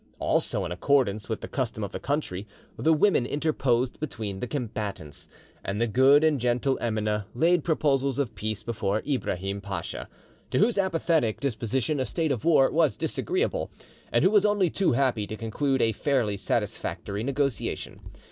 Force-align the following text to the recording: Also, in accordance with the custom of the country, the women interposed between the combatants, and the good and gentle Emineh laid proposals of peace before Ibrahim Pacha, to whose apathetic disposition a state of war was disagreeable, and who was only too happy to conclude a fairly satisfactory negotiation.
Also, 0.17 0.65
in 0.65 0.71
accordance 0.71 1.29
with 1.29 1.41
the 1.41 1.47
custom 1.47 1.83
of 1.83 1.91
the 1.91 1.99
country, 1.99 2.47
the 2.75 2.91
women 2.91 3.23
interposed 3.23 3.99
between 3.99 4.39
the 4.39 4.47
combatants, 4.47 5.29
and 5.63 5.79
the 5.79 5.85
good 5.85 6.23
and 6.23 6.39
gentle 6.39 6.75
Emineh 6.81 7.25
laid 7.35 7.63
proposals 7.63 8.17
of 8.17 8.33
peace 8.33 8.63
before 8.63 9.03
Ibrahim 9.07 9.61
Pacha, 9.61 10.09
to 10.49 10.57
whose 10.57 10.79
apathetic 10.79 11.39
disposition 11.39 11.99
a 11.99 12.05
state 12.07 12.31
of 12.31 12.43
war 12.43 12.71
was 12.71 12.97
disagreeable, 12.97 13.69
and 14.11 14.23
who 14.23 14.31
was 14.31 14.43
only 14.43 14.71
too 14.71 14.93
happy 14.93 15.27
to 15.27 15.37
conclude 15.37 15.83
a 15.83 15.91
fairly 15.91 16.35
satisfactory 16.35 17.23
negotiation. 17.23 17.99